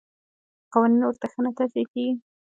[0.71, 2.13] قوانین ورته ښه نه تشریح کېږي.